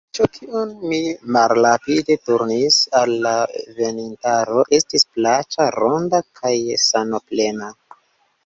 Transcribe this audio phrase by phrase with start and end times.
[0.03, 1.01] La vizaĝo, kiun li
[1.35, 3.33] malrapide turnis al la
[3.81, 6.55] venintaro, estis plaĉa, ronda kaj
[6.89, 7.71] sanoplena.